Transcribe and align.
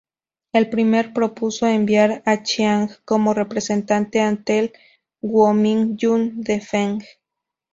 El 0.51 0.67
primero 0.71 1.13
propuso 1.13 1.67
enviar 1.67 2.23
a 2.25 2.41
Chiang 2.41 2.89
como 3.05 3.35
representante 3.35 4.19
ante 4.19 4.57
el 4.57 4.73
Guominjun 5.21 6.41
de 6.41 6.59
Feng. 6.59 7.03